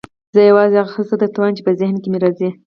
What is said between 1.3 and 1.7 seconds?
وایم چې